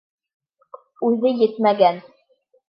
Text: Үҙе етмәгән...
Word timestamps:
Үҙе 1.09 1.33
етмәгән... 1.43 2.01